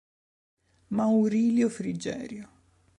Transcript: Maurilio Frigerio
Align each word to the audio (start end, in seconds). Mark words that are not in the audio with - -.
Maurilio 0.99 1.69
Frigerio 1.69 2.49